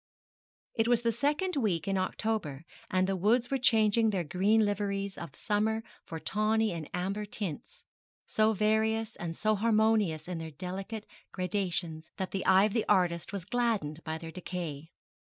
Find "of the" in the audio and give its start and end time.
12.63-12.87